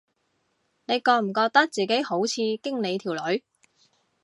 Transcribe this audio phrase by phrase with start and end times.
[0.85, 3.43] 你覺唔覺得自己好似經理條女